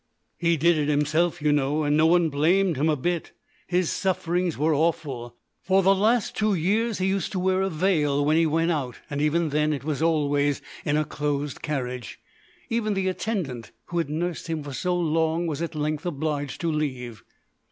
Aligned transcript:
"He 0.39 0.57
did 0.57 0.79
it 0.79 0.87
himself, 0.89 1.43
you 1.43 1.51
know, 1.51 1.83
and 1.83 1.95
no 1.95 2.07
one 2.07 2.29
blamed 2.29 2.75
him 2.75 2.89
a 2.89 2.95
bit; 2.95 3.33
his 3.67 3.91
sufferings 3.91 4.57
were 4.57 4.73
awful. 4.73 5.35
For 5.61 5.83
the 5.83 5.93
last 5.93 6.35
two 6.35 6.55
years 6.55 6.97
he 6.97 7.05
used 7.05 7.31
to 7.33 7.39
wear 7.39 7.61
a 7.61 7.69
veil 7.69 8.25
when 8.25 8.35
he 8.35 8.47
went 8.47 8.71
out, 8.71 8.95
and 9.11 9.21
even 9.21 9.49
then 9.49 9.73
it 9.73 9.83
was 9.83 10.01
always 10.01 10.59
in 10.85 10.97
a 10.97 11.05
closed 11.05 11.61
carriage. 11.61 12.19
Even 12.67 12.95
the 12.95 13.09
attendant 13.09 13.73
who 13.89 13.99
had 13.99 14.09
nursed 14.09 14.47
him 14.47 14.63
for 14.63 14.73
so 14.73 14.97
long 14.99 15.45
was 15.45 15.61
at 15.61 15.75
length 15.75 16.07
obliged 16.07 16.61
to 16.61 16.71
leave. 16.71 17.23